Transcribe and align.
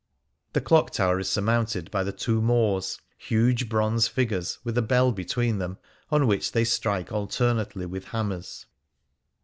The 0.53 0.61
Clock 0.61 0.89
Tower 0.89 1.19
is 1.19 1.29
surmounted 1.29 1.91
by 1.91 2.03
the" 2.03 2.11
Two 2.27 2.41
Moors," 2.41 2.99
huge 3.19 3.69
bronze 3.69 4.07
figures 4.07 4.57
with 4.63 4.75
a 4.75 4.81
bell 4.81 5.11
between 5.11 5.59
them, 5.59 5.77
on 6.09 6.25
which 6.25 6.53
they 6.53 6.63
strike 6.63 7.11
alternately 7.11 7.85
with 7.85 8.05
hammers. 8.05 8.65